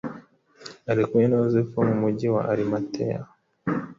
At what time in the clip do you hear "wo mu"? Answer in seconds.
1.77-1.95